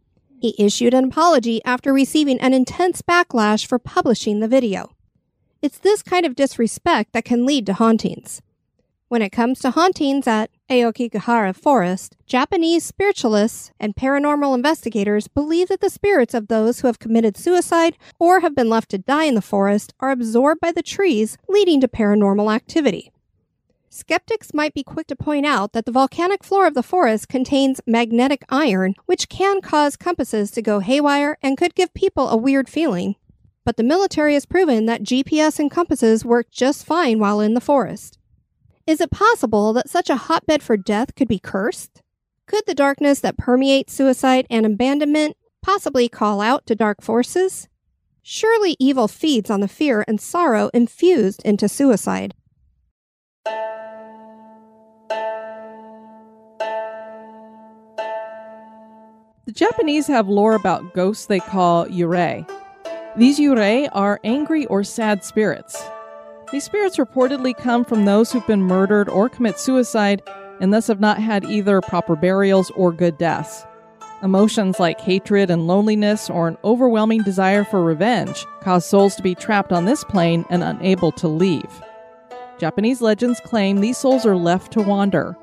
He 0.41 0.55
issued 0.58 0.96
an 0.96 1.03
apology 1.03 1.62
after 1.63 1.93
receiving 1.93 2.39
an 2.39 2.55
intense 2.55 3.03
backlash 3.03 3.67
for 3.67 3.77
publishing 3.77 4.39
the 4.39 4.48
video. 4.48 4.89
It's 5.62 5.78
this 5.78 6.01
kind 6.01 6.25
of 6.25 6.38
disrespect 6.38 7.12
that 7.12 7.25
can 7.25 7.46
lead 7.46 7.66
to 7.66 7.74
hauntings. 7.74 8.42
When 9.10 9.22
it 9.22 9.32
comes 9.32 9.60
to 9.60 9.72
hauntings 9.72 10.25
at 10.25 10.51
Aokigahara 10.70 11.54
Forest, 11.54 12.16
Japanese 12.25 12.86
spiritualists 12.86 13.72
and 13.78 13.94
paranormal 13.94 14.56
investigators 14.56 15.28
believe 15.28 15.68
that 15.68 15.82
the 15.82 15.89
spirits 15.89 16.34
of 16.34 16.48
those 16.48 16.80
who 16.80 16.88
have 16.88 17.00
committed 17.00 17.36
suicide 17.36 17.98
or 18.20 18.39
have 18.39 18.56
been 18.56 18.70
left 18.70 18.89
to 18.92 19.00
die 19.00 19.25
in 19.25 19.36
the 19.36 19.42
forest 19.42 19.94
are 20.00 20.12
absorbed 20.12 20.62
by 20.62 20.72
the 20.72 20.84
trees, 20.84 21.38
leading 21.50 21.82
to 21.82 21.89
paranormal 21.89 22.56
activity. 22.56 23.12
Skeptics 23.89 24.54
might 24.54 24.74
be 24.74 24.84
quick 24.84 25.08
to 25.08 25.16
point 25.16 25.46
out 25.46 25.74
that 25.74 25.86
the 25.86 25.92
volcanic 25.92 26.42
floor 26.42 26.68
of 26.68 26.74
the 26.74 26.84
forest 26.84 27.28
contains 27.28 27.82
magnetic 27.86 28.46
iron, 28.48 28.96
which 29.08 29.28
can 29.28 29.60
cause 29.60 29.98
compasses 29.98 30.51
to 30.51 30.62
go 30.62 30.80
haywire 30.80 31.38
and 31.42 31.58
could 31.58 31.75
give 31.75 31.94
people 31.94 32.30
a 32.30 32.38
weird 32.38 32.70
feeling. 32.70 33.16
But 33.70 33.78
the 33.78 33.84
military 33.84 34.34
has 34.34 34.48
proven 34.48 34.88
that 34.88 35.04
GPS 35.04 35.60
and 35.60 35.70
compasses 35.70 36.26
work 36.26 36.50
just 36.50 36.88
fine 36.88 37.20
while 37.20 37.40
in 37.40 37.54
the 37.54 37.62
forest. 37.62 38.18
Is 38.88 39.00
it 39.00 39.12
possible 39.12 39.74
that 39.74 39.88
such 39.88 40.10
a 40.10 40.16
hotbed 40.16 40.64
for 40.64 40.76
death 40.76 41.14
could 41.14 41.28
be 41.28 41.38
cursed? 41.38 42.02
Could 42.48 42.64
the 42.66 42.74
darkness 42.74 43.20
that 43.20 43.38
permeates 43.38 43.94
suicide 43.94 44.48
and 44.50 44.66
abandonment 44.66 45.38
possibly 45.62 46.10
call 46.10 46.42
out 46.42 46.66
to 46.66 46.74
dark 46.74 47.04
forces? 47.04 47.68
Surely 48.24 48.76
evil 48.80 49.08
feeds 49.08 49.52
on 49.52 49.60
the 49.60 49.68
fear 49.68 50.04
and 50.08 50.20
sorrow 50.20 50.72
infused 50.74 51.44
into 51.46 51.70
suicide. 51.70 52.34
The 59.46 59.54
Japanese 59.54 60.08
have 60.08 60.28
lore 60.28 60.56
about 60.56 60.96
ghosts 60.96 61.28
they 61.28 61.40
call 61.40 61.86
yurei. 61.86 62.48
These 63.18 63.39
yurei 63.39 63.89
are 63.92 64.20
angry 64.24 64.66
or 64.68 64.84
sad 64.84 65.24
spirits. 65.24 65.84
These 66.51 66.63
spirits 66.63 66.98
reportedly 66.98 67.58
come 67.58 67.84
from 67.84 68.06
those 68.06 68.32
who've 68.32 68.46
been 68.48 68.62
murdered 68.62 69.10
or 69.10 69.30
commit 69.30 69.60
suicide 69.60 70.22
and 70.62 70.74
thus 70.74 70.88
have 70.88 71.00
not 71.00 71.20
had 71.20 71.44
either 71.44 71.82
proper 71.82 72.16
burials 72.16 72.72
or 72.72 72.92
good 72.92 73.18
deaths. 73.18 73.66
Emotions 74.22 74.80
like 74.80 75.00
hatred 75.00 75.50
and 75.50 75.66
loneliness 75.66 76.30
or 76.30 76.48
an 76.48 76.58
overwhelming 76.63 77.24
desire 77.24 77.63
for 77.63 77.84
revenge 77.84 78.46
cause 78.62 78.86
souls 78.86 79.16
to 79.16 79.24
be 79.24 79.34
trapped 79.34 79.72
on 79.72 79.86
this 79.86 80.04
plane 80.04 80.46
and 80.50 80.63
unable 80.63 81.12
to 81.12 81.28
leave. 81.28 81.82
Japanese 82.58 83.01
legends 83.01 83.39
claim 83.39 83.80
these 83.80 83.98
souls 83.98 84.25
are 84.25 84.36
left 84.36 84.72
to 84.74 84.82
wander. 84.82 85.34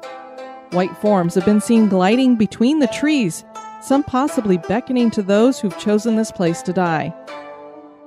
White 0.70 0.96
forms 0.98 1.34
have 1.34 1.44
been 1.44 1.60
seen 1.60 1.88
gliding 1.88 2.36
between 2.36 2.78
the 2.78 2.88
trees, 2.88 3.44
some 3.80 4.02
possibly 4.02 4.58
beckoning 4.58 5.10
to 5.12 5.22
those 5.22 5.58
who've 5.58 5.78
chosen 5.78 6.16
this 6.16 6.30
place 6.30 6.60
to 6.62 6.72
die. 6.72 7.14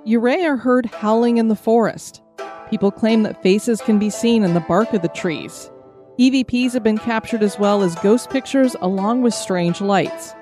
Yurei 0.06 0.46
are 0.46 0.58
heard 0.58 0.86
howling 0.86 1.38
in 1.38 1.50
the 1.50 1.56
forest. 1.56 2.22
People 2.70 2.92
claim 2.92 3.24
that 3.24 3.42
faces 3.44 3.82
can 3.82 4.00
be 4.00 4.10
seen 4.10 4.44
in 4.44 4.54
the 4.54 4.60
bark 4.62 4.94
of 4.94 5.02
the 5.02 5.10
trees. 5.10 5.70
EVPs 6.18 6.74
have 6.74 6.84
been 6.84 6.98
captured 6.98 7.44
as 7.44 7.60
well 7.60 7.84
as 7.84 7.96
ghost 7.96 8.30
pictures 8.30 8.76
along 8.82 9.22
with 9.22 9.34
strange 9.34 9.82
lights. 9.82 10.34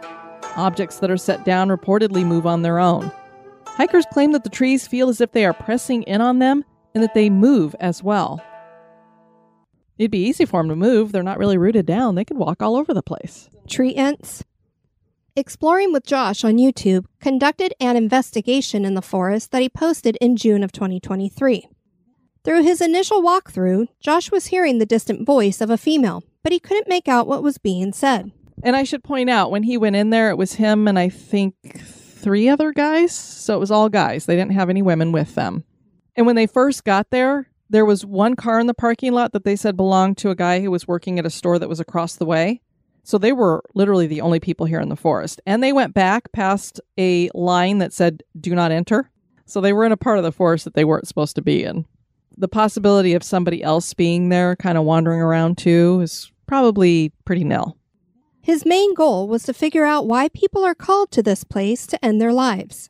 Objects 0.56 1.00
that 1.00 1.12
are 1.12 1.18
set 1.18 1.46
down 1.46 1.70
reportedly 1.70 2.26
move 2.26 2.46
on 2.46 2.62
their 2.62 2.80
own. 2.80 3.12
Hikers 3.68 4.06
claim 4.12 4.32
that 4.32 4.44
the 4.44 4.50
trees 4.50 4.88
feel 4.88 5.10
as 5.10 5.22
if 5.22 5.32
they 5.32 5.46
are 5.46 5.54
pressing 5.54 6.04
in 6.04 6.22
on 6.22 6.40
them 6.40 6.64
and 6.94 7.04
that 7.04 7.14
they 7.14 7.30
move 7.30 7.76
as 7.80 8.04
well. 8.04 8.42
It'd 9.98 10.12
be 10.12 10.26
easy 10.26 10.46
for 10.46 10.62
them 10.62 10.70
to 10.70 10.76
move. 10.76 11.12
They're 11.12 11.24
not 11.24 11.40
really 11.40 11.58
rooted 11.58 11.86
down. 11.86 12.16
They 12.16 12.26
could 12.26 12.38
walk 12.38 12.62
all 12.62 12.76
over 12.76 12.94
the 12.94 13.04
place. 13.04 13.50
Tree 13.68 13.96
ants. 13.96 14.44
Exploring 15.38 15.94
with 15.94 16.04
Josh 16.04 16.44
on 16.44 16.58
YouTube 16.58 17.06
conducted 17.22 17.72
an 17.80 17.96
investigation 17.96 18.84
in 18.84 18.96
the 18.96 19.04
forest 19.04 19.52
that 19.52 19.62
he 19.62 19.70
posted 19.70 20.18
in 20.20 20.36
June 20.36 20.64
of 20.64 20.72
2023. 20.72 21.70
Through 22.44 22.64
his 22.64 22.82
initial 22.82 23.22
walkthrough, 23.22 23.86
Josh 24.00 24.32
was 24.32 24.48
hearing 24.48 24.80
the 24.80 24.86
distant 24.88 25.28
voice 25.28 25.62
of 25.62 25.70
a 25.70 25.78
female, 25.78 26.24
but 26.42 26.52
he 26.52 26.60
couldn't 26.60 26.90
make 26.90 27.08
out 27.08 27.28
what 27.28 27.44
was 27.44 27.60
being 27.60 27.94
said. 27.94 28.32
And 28.64 28.76
I 28.76 28.82
should 28.82 29.04
point 29.04 29.30
out, 29.30 29.52
when 29.52 29.62
he 29.62 29.78
went 29.78 29.96
in 29.96 30.10
there, 30.10 30.32
it 30.32 30.40
was 30.40 30.54
him 30.54 30.88
and 30.88 30.98
I 30.98 31.10
think 31.10 31.54
three 31.86 32.50
other 32.50 32.74
guys. 32.74 33.12
So 33.12 33.54
it 33.56 33.60
was 33.60 33.70
all 33.70 33.90
guys. 33.90 34.26
They 34.26 34.36
didn't 34.36 34.54
have 34.54 34.72
any 34.72 34.82
women 34.82 35.12
with 35.12 35.36
them. 35.36 35.66
And 36.16 36.26
when 36.26 36.36
they 36.36 36.48
first 36.48 36.84
got 36.84 37.12
there, 37.12 37.48
there 37.70 37.86
was 37.86 38.04
one 38.04 38.36
car 38.36 38.60
in 38.60 38.66
the 38.66 38.74
parking 38.74 39.14
lot 39.14 39.34
that 39.34 39.44
they 39.44 39.56
said 39.56 39.78
belonged 39.78 40.18
to 40.18 40.32
a 40.32 40.36
guy 40.36 40.62
who 40.62 40.72
was 40.72 40.88
working 40.88 41.20
at 41.20 41.28
a 41.28 41.30
store 41.30 41.60
that 41.60 41.70
was 41.70 41.80
across 41.80 42.16
the 42.16 42.26
way. 42.26 42.64
So 43.08 43.18
they 43.18 43.32
were 43.32 43.64
literally 43.74 44.06
the 44.06 44.20
only 44.20 44.42
people 44.42 44.66
here 44.66 44.82
in 44.82 44.90
the 44.90 44.98
forest. 44.98 45.40
And 45.46 45.64
they 45.64 45.72
went 45.72 45.94
back 45.94 46.30
past 46.34 46.82
a 47.00 47.30
line 47.34 47.78
that 47.78 47.94
said, 47.94 48.22
do 48.38 48.54
not 48.54 48.74
enter. 48.74 49.10
So 49.46 49.62
they 49.62 49.72
were 49.72 49.86
in 49.86 49.94
a 49.94 49.98
part 49.98 50.18
of 50.18 50.26
the 50.26 50.32
forest 50.34 50.66
that 50.66 50.74
they 50.74 50.84
weren't 50.84 51.08
supposed 51.08 51.38
to 51.38 51.42
be 51.42 51.64
in. 51.64 51.86
The 52.36 52.50
possibility 52.50 53.14
of 53.14 53.24
somebody 53.24 53.64
else 53.64 53.94
being 53.94 54.28
there, 54.28 54.58
kind 54.58 54.78
of 54.78 54.84
wandering 54.84 55.22
around 55.22 55.58
too, 55.58 56.02
is 56.02 56.30
probably 56.48 57.14
pretty 57.24 57.46
nil. 57.46 57.78
His 58.42 58.66
main 58.66 58.94
goal 58.94 59.30
was 59.30 59.44
to 59.44 59.54
figure 59.54 59.86
out 59.86 60.06
why 60.06 60.28
people 60.28 60.66
are 60.66 60.76
called 60.76 61.10
to 61.12 61.24
this 61.24 61.46
place 61.46 61.88
to 61.88 62.06
end 62.06 62.20
their 62.20 62.34
lives. 62.34 62.90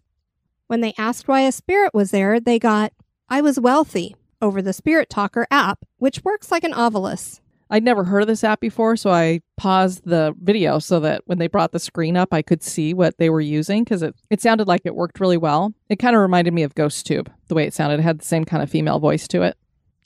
When 0.65 0.81
they 0.81 0.95
asked 0.97 1.27
why 1.27 1.41
a 1.41 1.51
spirit 1.51 1.93
was 1.93 2.09
there, 2.09 2.39
they 2.39 2.57
got, 2.57 2.91
I 3.29 3.41
was 3.41 3.59
wealthy, 3.59 4.15
over 4.41 4.63
the 4.63 4.73
Spirit 4.73 5.11
Talker 5.11 5.45
app, 5.51 5.85
which 5.97 6.23
works 6.23 6.49
like 6.49 6.63
an 6.63 6.73
Ovilus. 6.73 7.39
I'd 7.69 7.83
never 7.83 8.05
heard 8.05 8.21
of 8.21 8.27
this 8.27 8.43
app 8.43 8.61
before, 8.61 8.95
so 8.95 9.09
I 9.09 9.41
paused 9.57 10.03
the 10.05 10.33
video 10.41 10.79
so 10.79 10.99
that 11.01 11.21
when 11.25 11.37
they 11.37 11.47
brought 11.47 11.73
the 11.73 11.79
screen 11.79 12.15
up, 12.15 12.33
I 12.33 12.41
could 12.41 12.63
see 12.63 12.93
what 12.93 13.17
they 13.17 13.29
were 13.29 13.41
using 13.41 13.83
because 13.83 14.01
it, 14.01 14.15
it 14.29 14.41
sounded 14.41 14.67
like 14.67 14.81
it 14.85 14.95
worked 14.95 15.19
really 15.19 15.37
well. 15.37 15.73
It 15.89 15.97
kind 15.97 16.15
of 16.15 16.21
reminded 16.21 16.53
me 16.53 16.63
of 16.63 16.75
GhostTube, 16.75 17.27
the 17.47 17.55
way 17.55 17.65
it 17.65 17.73
sounded. 17.73 17.99
It 17.99 18.03
had 18.03 18.19
the 18.19 18.25
same 18.25 18.45
kind 18.45 18.63
of 18.63 18.69
female 18.69 18.99
voice 18.99 19.27
to 19.29 19.41
it. 19.41 19.57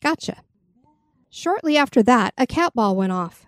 Gotcha. 0.02 0.42
Shortly 1.30 1.78
after 1.78 2.02
that, 2.04 2.34
a 2.38 2.48
cat 2.48 2.74
ball 2.74 2.96
went 2.96 3.12
off. 3.12 3.46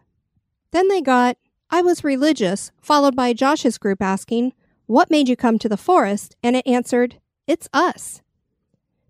Then 0.72 0.88
they 0.89 1.01
got, 1.01 1.38
I 1.72 1.82
was 1.82 2.03
religious, 2.03 2.72
followed 2.82 3.15
by 3.15 3.34
Josh's 3.34 3.79
group 3.79 4.01
asking, 4.01 4.53
What 4.86 5.10
made 5.10 5.27
you 5.27 5.36
come 5.36 5.58
to 5.60 5.70
the 5.70 5.75
forest? 5.75 6.36
And 6.43 6.55
it 6.55 6.67
answered, 6.67 7.20
It's 7.48 7.67
us. 7.74 8.22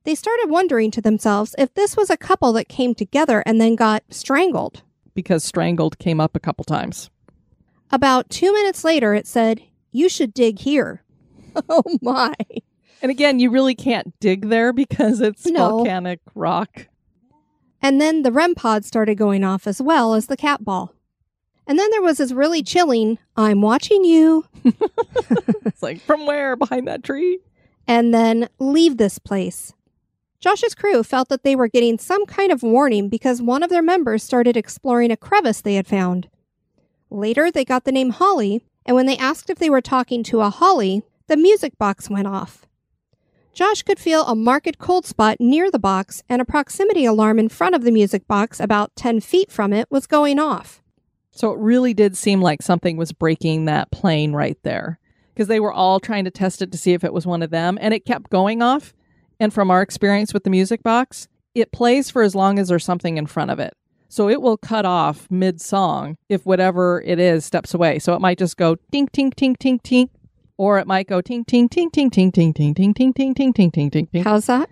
They 0.05 0.15
started 0.15 0.49
wondering 0.49 0.91
to 0.91 1.01
themselves 1.01 1.55
if 1.57 1.73
this 1.73 1.95
was 1.95 2.09
a 2.09 2.17
couple 2.17 2.53
that 2.53 2.67
came 2.67 2.95
together 2.95 3.43
and 3.45 3.59
then 3.59 3.75
got 3.75 4.03
strangled 4.09 4.81
because 5.13 5.43
strangled 5.43 5.99
came 5.99 6.19
up 6.19 6.35
a 6.35 6.39
couple 6.39 6.63
times. 6.65 7.09
About 7.91 8.29
two 8.29 8.51
minutes 8.53 8.83
later, 8.83 9.13
it 9.13 9.27
said, 9.27 9.61
You 9.91 10.09
should 10.09 10.33
dig 10.33 10.59
here. 10.59 11.03
Oh 11.69 11.83
my. 12.01 12.33
And 13.03 13.11
again, 13.11 13.39
you 13.39 13.51
really 13.51 13.75
can't 13.75 14.17
dig 14.19 14.49
there 14.49 14.73
because 14.73 15.21
it's 15.21 15.45
No. 15.45 15.69
volcanic 15.69 16.19
rock. 16.33 16.87
And 17.79 18.01
then 18.01 18.23
the 18.23 18.31
REM 18.31 18.55
pod 18.55 18.85
started 18.85 19.19
going 19.19 19.43
off 19.43 19.67
as 19.67 19.79
well 19.81 20.15
as 20.15 20.25
the 20.27 20.37
cat 20.37 20.63
ball. 20.63 20.95
And 21.67 21.77
then 21.77 21.89
there 21.91 22.01
was 22.01 22.17
this 22.17 22.31
really 22.31 22.63
chilling, 22.63 23.19
I'm 23.37 23.61
watching 23.61 24.03
you, 24.03 24.45
It's 25.65 25.83
like, 25.83 25.99
from 26.01 26.25
where? 26.25 26.55
Behind 26.55 26.87
that 26.87 27.03
tree? 27.03 27.39
and 27.87 28.13
then 28.13 28.47
leave 28.59 28.97
this 28.97 29.19
place. 29.19 29.73
Josh's 30.43 30.75
crew 30.75 31.03
felt 31.03 31.29
that 31.29 31.43
they 31.43 31.55
were 31.55 31.69
getting 31.69 31.97
some 31.97 32.25
kind 32.25 32.51
of 32.51 32.63
warning 32.63 33.07
because 33.07 33.41
one 33.41 33.63
of 33.63 33.69
their 33.69 33.81
members 33.81 34.23
started 34.23 34.57
exploring 34.57 35.09
a 35.09 35.15
crevice 35.15 35.61
they 35.61 35.75
had 35.75 35.87
found. 35.87 36.27
Later, 37.09 37.49
they 37.49 37.63
got 37.63 37.85
the 37.85 37.93
name 37.93 38.09
Holly, 38.09 38.61
and 38.85 38.93
when 38.93 39.05
they 39.05 39.15
asked 39.15 39.49
if 39.49 39.57
they 39.57 39.69
were 39.69 39.79
talking 39.79 40.21
to 40.23 40.41
a 40.41 40.49
Holly, 40.49 41.01
the 41.27 41.37
music 41.37 41.77
box 41.77 42.09
went 42.09 42.27
off. 42.27 42.67
Josh 43.53 43.83
could 43.83 43.99
feel 43.99 44.25
a 44.25 44.35
marked 44.35 44.79
cold 44.79 45.05
spot 45.05 45.37
near 45.39 45.71
the 45.71 45.79
box, 45.79 46.21
and 46.27 46.41
a 46.41 46.45
proximity 46.45 47.05
alarm 47.05 47.39
in 47.39 47.47
front 47.47 47.73
of 47.73 47.85
the 47.85 47.91
music 47.91 48.27
box, 48.27 48.59
about 48.59 48.93
10 48.97 49.21
feet 49.21 49.49
from 49.49 49.71
it, 49.71 49.89
was 49.89 50.07
going 50.07 50.39
off. 50.39 50.83
So 51.31 51.53
it 51.53 51.59
really 51.59 51.93
did 51.93 52.17
seem 52.17 52.41
like 52.41 52.61
something 52.61 52.97
was 52.97 53.13
breaking 53.13 53.63
that 53.63 53.91
plane 53.91 54.33
right 54.33 54.57
there 54.63 54.99
because 55.33 55.47
they 55.47 55.61
were 55.61 55.71
all 55.71 56.01
trying 56.01 56.25
to 56.25 56.31
test 56.31 56.61
it 56.61 56.69
to 56.73 56.77
see 56.77 56.91
if 56.91 57.05
it 57.05 57.13
was 57.13 57.25
one 57.25 57.41
of 57.41 57.49
them 57.49 57.77
and 57.79 57.93
it 57.93 58.03
kept 58.03 58.29
going 58.29 58.61
off. 58.61 58.93
And 59.39 59.53
from 59.53 59.71
our 59.71 59.81
experience 59.81 60.33
with 60.33 60.43
the 60.43 60.49
music 60.49 60.83
box, 60.83 61.27
it 61.55 61.71
plays 61.71 62.09
for 62.09 62.23
as 62.23 62.35
long 62.35 62.59
as 62.59 62.67
there's 62.67 62.85
something 62.85 63.17
in 63.17 63.27
front 63.27 63.51
of 63.51 63.59
it. 63.59 63.75
So 64.09 64.29
it 64.29 64.41
will 64.41 64.57
cut 64.57 64.85
off 64.85 65.27
mid 65.31 65.59
song 65.59 66.17
if 66.29 66.45
whatever 66.45 67.01
it 67.05 67.19
is 67.19 67.45
steps 67.45 67.73
away. 67.73 67.97
So 67.99 68.13
it 68.13 68.21
might 68.21 68.37
just 68.37 68.57
go 68.57 68.75
tink, 68.91 69.09
tink, 69.09 69.33
tink, 69.33 69.57
tink, 69.57 69.81
tink. 69.81 70.09
Or 70.55 70.77
it 70.77 70.85
might 70.85 71.07
go 71.07 71.19
tink, 71.19 71.47
tink, 71.47 71.69
tink, 71.69 71.89
tink, 71.91 72.11
tink, 72.11 72.31
tink, 72.31 72.53
tink, 72.53 72.75
tink, 72.75 72.95
tink, 72.95 73.15
tink, 73.15 73.35
tink, 73.35 73.55
tink, 73.55 73.73
tink, 73.73 73.91
tink, 73.91 74.09
tink. 74.11 74.23
How's 74.23 74.45
that? 74.45 74.69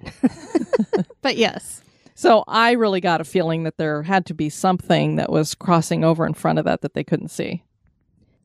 but 1.23 1.37
yes. 1.37 1.81
So 2.13 2.43
I 2.47 2.73
really 2.73 3.01
got 3.01 3.19
a 3.19 3.23
feeling 3.23 3.63
that 3.63 3.77
there 3.77 4.03
had 4.03 4.27
to 4.27 4.35
be 4.35 4.49
something 4.49 5.15
that 5.15 5.31
was 5.31 5.55
crossing 5.55 6.03
over 6.03 6.23
in 6.27 6.35
front 6.35 6.59
of 6.59 6.65
that 6.65 6.81
that 6.81 6.93
they 6.93 7.03
couldn't 7.03 7.29
see. 7.29 7.63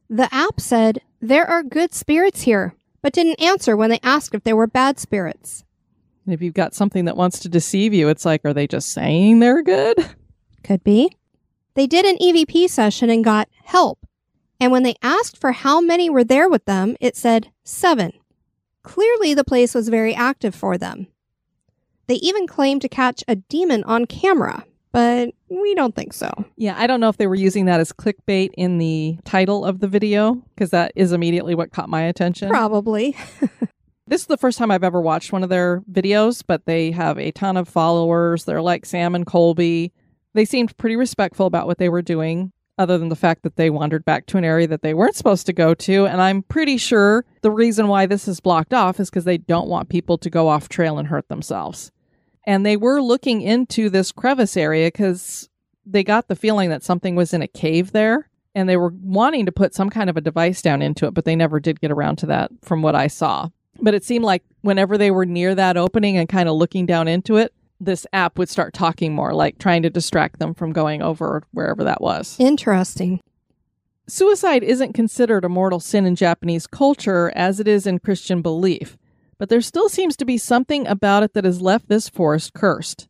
The 0.08 0.32
app 0.34 0.60
said, 0.60 1.02
There 1.20 1.46
are 1.46 1.62
good 1.62 1.92
spirits 1.92 2.40
here, 2.42 2.74
but 3.02 3.12
didn't 3.12 3.42
answer 3.42 3.76
when 3.76 3.90
they 3.90 4.00
asked 4.02 4.34
if 4.34 4.44
there 4.44 4.56
were 4.56 4.66
bad 4.66 4.98
spirits. 4.98 5.62
And 6.26 6.34
if 6.34 6.42
you've 6.42 6.54
got 6.54 6.74
something 6.74 7.04
that 7.04 7.16
wants 7.16 7.38
to 7.40 7.48
deceive 7.48 7.94
you, 7.94 8.08
it's 8.08 8.24
like, 8.24 8.44
are 8.44 8.52
they 8.52 8.66
just 8.66 8.90
saying 8.90 9.38
they're 9.38 9.62
good? 9.62 9.96
Could 10.64 10.82
be. 10.82 11.16
They 11.74 11.86
did 11.86 12.04
an 12.04 12.16
EVP 12.18 12.68
session 12.68 13.10
and 13.10 13.24
got 13.24 13.48
help. 13.62 14.00
And 14.58 14.72
when 14.72 14.82
they 14.82 14.96
asked 15.02 15.38
for 15.38 15.52
how 15.52 15.80
many 15.80 16.10
were 16.10 16.24
there 16.24 16.48
with 16.48 16.64
them, 16.64 16.96
it 17.00 17.16
said 17.16 17.52
seven. 17.62 18.12
Clearly, 18.82 19.34
the 19.34 19.44
place 19.44 19.74
was 19.74 19.88
very 19.88 20.14
active 20.14 20.54
for 20.54 20.76
them. 20.76 21.06
They 22.08 22.14
even 22.16 22.46
claimed 22.46 22.82
to 22.82 22.88
catch 22.88 23.22
a 23.28 23.36
demon 23.36 23.84
on 23.84 24.06
camera, 24.06 24.64
but 24.92 25.34
we 25.48 25.74
don't 25.74 25.94
think 25.94 26.12
so. 26.12 26.30
Yeah, 26.56 26.74
I 26.78 26.86
don't 26.86 27.00
know 27.00 27.08
if 27.08 27.16
they 27.18 27.26
were 27.26 27.34
using 27.34 27.66
that 27.66 27.80
as 27.80 27.92
clickbait 27.92 28.50
in 28.56 28.78
the 28.78 29.18
title 29.24 29.64
of 29.64 29.80
the 29.80 29.88
video 29.88 30.34
because 30.54 30.70
that 30.70 30.92
is 30.96 31.12
immediately 31.12 31.54
what 31.54 31.72
caught 31.72 31.88
my 31.88 32.02
attention. 32.02 32.48
Probably. 32.48 33.16
This 34.08 34.20
is 34.20 34.28
the 34.28 34.36
first 34.36 34.56
time 34.56 34.70
I've 34.70 34.84
ever 34.84 35.00
watched 35.00 35.32
one 35.32 35.42
of 35.42 35.48
their 35.48 35.80
videos, 35.90 36.44
but 36.46 36.64
they 36.64 36.92
have 36.92 37.18
a 37.18 37.32
ton 37.32 37.56
of 37.56 37.68
followers. 37.68 38.44
They're 38.44 38.62
like 38.62 38.86
Sam 38.86 39.16
and 39.16 39.26
Colby. 39.26 39.92
They 40.32 40.44
seemed 40.44 40.76
pretty 40.76 40.94
respectful 40.94 41.46
about 41.46 41.66
what 41.66 41.78
they 41.78 41.88
were 41.88 42.02
doing, 42.02 42.52
other 42.78 42.98
than 42.98 43.08
the 43.08 43.16
fact 43.16 43.42
that 43.42 43.56
they 43.56 43.68
wandered 43.68 44.04
back 44.04 44.26
to 44.26 44.38
an 44.38 44.44
area 44.44 44.68
that 44.68 44.82
they 44.82 44.94
weren't 44.94 45.16
supposed 45.16 45.46
to 45.46 45.52
go 45.52 45.74
to. 45.74 46.06
And 46.06 46.22
I'm 46.22 46.42
pretty 46.42 46.76
sure 46.76 47.24
the 47.40 47.50
reason 47.50 47.88
why 47.88 48.06
this 48.06 48.28
is 48.28 48.38
blocked 48.38 48.72
off 48.72 49.00
is 49.00 49.10
because 49.10 49.24
they 49.24 49.38
don't 49.38 49.68
want 49.68 49.88
people 49.88 50.18
to 50.18 50.30
go 50.30 50.46
off 50.46 50.68
trail 50.68 50.98
and 50.98 51.08
hurt 51.08 51.28
themselves. 51.28 51.90
And 52.44 52.64
they 52.64 52.76
were 52.76 53.02
looking 53.02 53.42
into 53.42 53.90
this 53.90 54.12
crevice 54.12 54.56
area 54.56 54.86
because 54.86 55.48
they 55.84 56.04
got 56.04 56.28
the 56.28 56.36
feeling 56.36 56.70
that 56.70 56.84
something 56.84 57.16
was 57.16 57.34
in 57.34 57.42
a 57.42 57.48
cave 57.48 57.90
there. 57.90 58.28
And 58.54 58.68
they 58.68 58.76
were 58.76 58.94
wanting 59.02 59.46
to 59.46 59.52
put 59.52 59.74
some 59.74 59.90
kind 59.90 60.08
of 60.08 60.16
a 60.16 60.20
device 60.20 60.62
down 60.62 60.80
into 60.80 61.06
it, 61.06 61.12
but 61.12 61.24
they 61.24 61.34
never 61.34 61.58
did 61.58 61.80
get 61.80 61.90
around 61.90 62.16
to 62.18 62.26
that 62.26 62.52
from 62.62 62.82
what 62.82 62.94
I 62.94 63.08
saw. 63.08 63.48
But 63.80 63.94
it 63.94 64.04
seemed 64.04 64.24
like 64.24 64.42
whenever 64.62 64.98
they 64.98 65.10
were 65.10 65.26
near 65.26 65.54
that 65.54 65.76
opening 65.76 66.16
and 66.16 66.28
kind 66.28 66.48
of 66.48 66.56
looking 66.56 66.86
down 66.86 67.08
into 67.08 67.36
it, 67.36 67.52
this 67.80 68.06
app 68.12 68.38
would 68.38 68.48
start 68.48 68.72
talking 68.72 69.14
more, 69.14 69.34
like 69.34 69.58
trying 69.58 69.82
to 69.82 69.90
distract 69.90 70.38
them 70.38 70.54
from 70.54 70.72
going 70.72 71.02
over 71.02 71.42
wherever 71.52 71.84
that 71.84 72.00
was. 72.00 72.36
Interesting. 72.38 73.20
Suicide 74.08 74.62
isn't 74.62 74.92
considered 74.92 75.44
a 75.44 75.48
mortal 75.48 75.80
sin 75.80 76.06
in 76.06 76.14
Japanese 76.14 76.66
culture 76.66 77.32
as 77.34 77.58
it 77.60 77.66
is 77.66 77.86
in 77.86 77.98
Christian 77.98 78.40
belief, 78.40 78.96
but 79.36 79.48
there 79.48 79.60
still 79.60 79.88
seems 79.88 80.16
to 80.16 80.24
be 80.24 80.38
something 80.38 80.86
about 80.86 81.22
it 81.22 81.34
that 81.34 81.44
has 81.44 81.60
left 81.60 81.88
this 81.88 82.08
forest 82.08 82.54
cursed. 82.54 83.08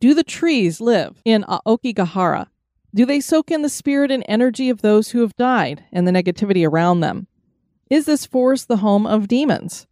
Do 0.00 0.14
the 0.14 0.24
trees 0.24 0.80
live 0.80 1.22
in 1.24 1.44
Aokigahara? 1.44 2.48
Do 2.94 3.06
they 3.06 3.20
soak 3.20 3.50
in 3.50 3.62
the 3.62 3.68
spirit 3.68 4.10
and 4.10 4.24
energy 4.28 4.68
of 4.68 4.82
those 4.82 5.10
who 5.10 5.20
have 5.20 5.36
died 5.36 5.84
and 5.92 6.06
the 6.06 6.12
negativity 6.12 6.68
around 6.68 7.00
them? 7.00 7.28
Is 7.88 8.04
this 8.06 8.26
forest 8.26 8.68
the 8.68 8.78
home 8.78 9.06
of 9.06 9.28
demons? 9.28 9.86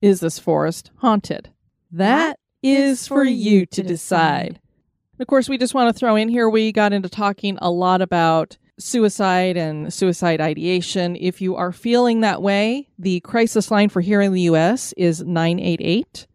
Is 0.00 0.20
this 0.20 0.38
forest 0.38 0.90
haunted? 0.96 1.50
That 1.90 2.38
is 2.62 3.08
for 3.08 3.24
you 3.24 3.66
to 3.66 3.82
decide. 3.82 4.60
Of 5.18 5.26
course, 5.26 5.48
we 5.48 5.58
just 5.58 5.74
want 5.74 5.94
to 5.94 5.98
throw 5.98 6.14
in 6.16 6.28
here 6.28 6.48
we 6.48 6.70
got 6.70 6.92
into 6.92 7.08
talking 7.08 7.58
a 7.60 7.70
lot 7.70 8.00
about 8.00 8.56
suicide 8.78 9.56
and 9.56 9.92
suicide 9.92 10.40
ideation. 10.40 11.16
If 11.16 11.40
you 11.40 11.56
are 11.56 11.72
feeling 11.72 12.20
that 12.20 12.40
way, 12.40 12.88
the 12.98 13.20
crisis 13.20 13.70
line 13.70 13.88
for 13.88 14.00
here 14.00 14.20
in 14.20 14.32
the 14.32 14.42
US 14.42 14.92
is 14.96 15.22
988. 15.22 16.26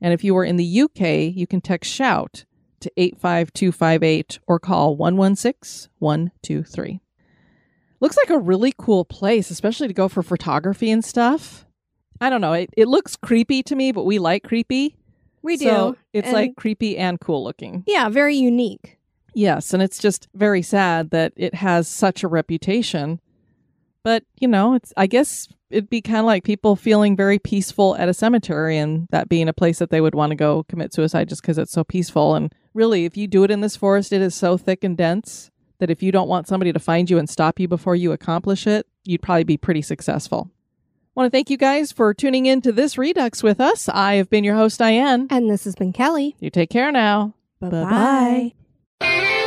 And 0.00 0.12
if 0.12 0.24
you 0.24 0.36
are 0.36 0.44
in 0.44 0.56
the 0.56 0.82
UK, 0.82 1.34
you 1.34 1.46
can 1.46 1.60
text 1.60 1.92
shout 1.92 2.44
to 2.80 2.90
85258 2.96 4.40
or 4.46 4.58
call 4.58 4.96
116 4.96 5.90
123. 5.98 7.00
Looks 8.00 8.16
like 8.16 8.30
a 8.30 8.38
really 8.38 8.74
cool 8.76 9.04
place, 9.04 9.50
especially 9.50 9.86
to 9.88 9.94
go 9.94 10.08
for 10.08 10.22
photography 10.22 10.90
and 10.90 11.04
stuff. 11.04 11.63
I 12.20 12.30
don't 12.30 12.40
know. 12.40 12.52
It, 12.52 12.70
it 12.76 12.88
looks 12.88 13.16
creepy 13.16 13.62
to 13.64 13.74
me, 13.74 13.92
but 13.92 14.04
we 14.04 14.18
like 14.18 14.44
creepy. 14.44 14.96
We 15.42 15.56
do. 15.56 15.64
So 15.66 15.96
it's 16.12 16.26
And- 16.28 16.34
like 16.34 16.56
creepy 16.56 16.96
and 16.96 17.20
cool 17.20 17.42
looking. 17.44 17.84
yeah, 17.86 18.08
very 18.08 18.36
unique. 18.36 18.98
Yes, 19.34 19.74
and 19.74 19.82
it's 19.82 19.98
just 19.98 20.28
very 20.34 20.62
sad 20.62 21.10
that 21.10 21.32
it 21.36 21.54
has 21.54 21.88
such 21.88 22.22
a 22.22 22.28
reputation. 22.28 23.20
But, 24.04 24.24
you 24.38 24.46
know, 24.48 24.74
it's 24.74 24.92
I 24.96 25.06
guess 25.06 25.48
it'd 25.70 25.90
be 25.90 26.00
kind 26.02 26.20
of 26.20 26.26
like 26.26 26.44
people 26.44 26.76
feeling 26.76 27.16
very 27.16 27.38
peaceful 27.38 27.96
at 27.96 28.08
a 28.08 28.14
cemetery 28.14 28.76
and 28.78 29.08
that 29.10 29.28
being 29.28 29.48
a 29.48 29.52
place 29.52 29.78
that 29.80 29.90
they 29.90 30.00
would 30.00 30.14
want 30.14 30.30
to 30.30 30.36
go 30.36 30.62
commit 30.68 30.92
suicide 30.94 31.28
just 31.28 31.42
because 31.42 31.58
it's 31.58 31.72
so 31.72 31.82
peaceful. 31.84 32.34
And 32.34 32.54
really, 32.74 33.06
if 33.06 33.16
you 33.16 33.26
do 33.26 33.42
it 33.44 33.50
in 33.50 33.60
this 33.60 33.76
forest, 33.76 34.12
it 34.12 34.20
is 34.20 34.34
so 34.34 34.56
thick 34.56 34.84
and 34.84 34.96
dense 34.96 35.50
that 35.78 35.90
if 35.90 36.02
you 36.02 36.12
don't 36.12 36.28
want 36.28 36.46
somebody 36.46 36.72
to 36.72 36.78
find 36.78 37.10
you 37.10 37.18
and 37.18 37.28
stop 37.28 37.58
you 37.58 37.66
before 37.66 37.96
you 37.96 38.12
accomplish 38.12 38.66
it, 38.66 38.86
you'd 39.04 39.22
probably 39.22 39.42
be 39.44 39.56
pretty 39.56 39.82
successful. 39.82 40.48
Want 41.14 41.26
to 41.26 41.30
thank 41.30 41.50
you 41.50 41.56
guys 41.56 41.92
for 41.92 42.12
tuning 42.12 42.46
in 42.46 42.60
to 42.62 42.72
this 42.72 42.98
Redux 42.98 43.42
with 43.42 43.60
us. 43.60 43.88
I 43.88 44.14
have 44.14 44.30
been 44.30 44.44
your 44.44 44.56
host, 44.56 44.78
Diane. 44.78 45.26
And 45.30 45.48
this 45.50 45.64
has 45.64 45.74
been 45.74 45.92
Kelly. 45.92 46.36
You 46.40 46.50
take 46.50 46.70
care 46.70 46.90
now. 46.92 47.34
Bye-bye. 47.60 48.52
Bye-bye. 49.00 49.43